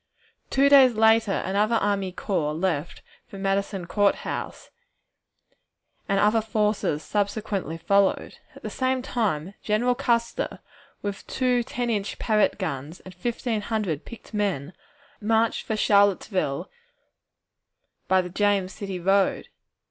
Two 0.49 0.67
days 0.67 0.95
later 0.95 1.43
another 1.45 1.75
army 1.75 2.11
corps 2.11 2.55
left 2.55 3.03
for 3.27 3.37
Madison 3.37 3.85
Court 3.85 4.15
House, 4.15 4.71
and 6.09 6.19
other 6.19 6.41
forces 6.41 7.03
subsequently 7.03 7.77
followed. 7.77 8.39
At 8.55 8.63
the 8.63 8.71
same 8.71 9.03
time 9.03 9.53
General 9.61 9.93
Custer, 9.93 10.57
with 11.03 11.27
two 11.27 11.61
ten 11.61 11.91
inch 11.91 12.17
Parrott 12.17 12.57
guns 12.57 12.99
and 13.01 13.13
fifteen 13.13 13.61
hundred 13.61 14.03
picked 14.03 14.33
men, 14.33 14.73
marched 15.21 15.67
for 15.67 15.75
Charlottesville 15.77 16.67
by 18.07 18.21
the 18.21 18.29
James 18.31 18.73
City 18.73 18.99
road. 18.99 19.49